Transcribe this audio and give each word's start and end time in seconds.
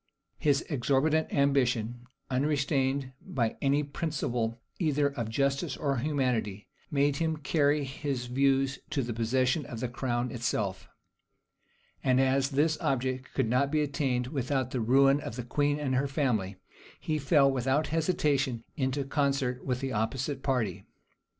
His 0.39 0.63
exorbitant 0.67 1.31
ambition, 1.31 2.07
unrestrained 2.31 3.11
by 3.21 3.55
any 3.61 3.83
principle 3.83 4.59
either 4.79 5.09
of 5.09 5.29
justice 5.29 5.77
or 5.77 5.97
humanity; 5.97 6.67
made 6.89 7.17
him 7.17 7.37
carry 7.37 7.83
his 7.83 8.25
views 8.25 8.79
to 8.89 9.03
the 9.03 9.13
possession 9.13 9.63
of 9.67 9.79
the 9.79 9.87
crown 9.87 10.31
itself; 10.31 10.89
and 12.03 12.19
as 12.19 12.49
this 12.49 12.79
object 12.81 13.31
could 13.35 13.47
not 13.47 13.69
be 13.69 13.83
attained 13.83 14.25
without 14.25 14.71
the 14.71 14.81
ruin 14.81 15.19
of 15.19 15.35
the 15.35 15.43
queen 15.45 15.79
and 15.79 15.93
her 15.93 16.07
family, 16.07 16.55
he 16.99 17.19
fell, 17.19 17.51
without 17.51 17.89
hesitation, 17.93 18.63
into 18.75 19.03
concert 19.03 19.63
with 19.63 19.81
the 19.81 19.93
opposite 19.93 20.41
party. 20.41 20.83